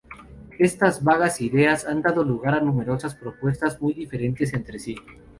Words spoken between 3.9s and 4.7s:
diferentes